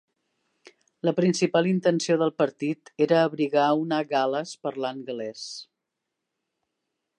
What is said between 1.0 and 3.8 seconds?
La principal intenció del partit era abrigar